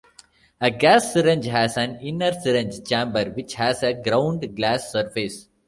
[0.59, 5.47] A gas syringe has an inner syringe chamber which has a ground glass surface.